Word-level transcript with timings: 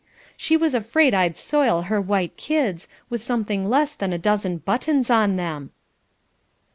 she 0.35 0.57
was 0.57 0.73
afraid 0.73 1.13
I'd 1.13 1.37
soil 1.37 1.83
her 1.83 2.01
white 2.01 2.35
kids, 2.35 2.87
with 3.11 3.21
something 3.21 3.69
less 3.69 3.93
than 3.93 4.11
a 4.11 4.17
dozen 4.17 4.57
buttons 4.57 5.11
on 5.11 5.35
them." 5.35 5.69